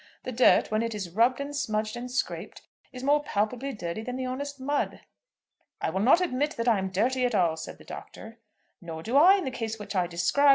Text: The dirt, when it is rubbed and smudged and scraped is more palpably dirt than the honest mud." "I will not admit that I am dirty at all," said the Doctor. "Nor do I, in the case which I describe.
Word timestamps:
The 0.23 0.31
dirt, 0.31 0.71
when 0.71 0.81
it 0.81 0.95
is 0.95 1.11
rubbed 1.11 1.39
and 1.39 1.55
smudged 1.55 1.95
and 1.95 2.09
scraped 2.09 2.63
is 2.91 3.03
more 3.03 3.21
palpably 3.23 3.71
dirt 3.71 4.03
than 4.03 4.15
the 4.15 4.25
honest 4.25 4.59
mud." 4.59 5.01
"I 5.79 5.91
will 5.91 5.99
not 5.99 6.21
admit 6.21 6.57
that 6.57 6.67
I 6.67 6.79
am 6.79 6.89
dirty 6.89 7.23
at 7.23 7.35
all," 7.35 7.55
said 7.55 7.77
the 7.77 7.83
Doctor. 7.83 8.39
"Nor 8.81 9.03
do 9.03 9.15
I, 9.15 9.35
in 9.35 9.45
the 9.45 9.51
case 9.51 9.77
which 9.77 9.95
I 9.95 10.07
describe. 10.07 10.49